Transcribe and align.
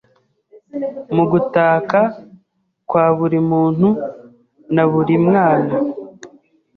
Mu 1.15 1.23
gutaka 1.31 1.99
kwa 2.89 3.05
buri 3.17 3.39
muntu 3.49 3.87
naburimwana 4.73 5.73